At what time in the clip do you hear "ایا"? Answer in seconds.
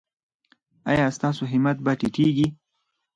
0.91-1.05